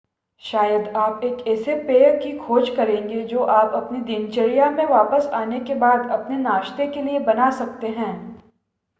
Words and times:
शायद 0.41 0.87
आप 0.97 1.23
एक 1.23 1.47
ऐसे 1.47 1.73
पेय 1.79 2.11
की 2.13 2.31
खोज 2.37 2.69
करेंगे 2.69 3.21
जो 3.23 3.41
आप 3.55 3.73
अपनी 3.75 3.99
दिनचर्या 4.05 4.69
में 4.69 4.83
वापस 4.85 5.27
आने 5.33 5.59
के 5.61 5.73
बाद 5.83 6.09
अपने 6.11 6.37
नाश्ते 6.37 6.87
के 6.87 7.01
लिए 7.01 7.19
बना 7.21 7.49
सकते 7.59 7.87
हैं 7.91 8.11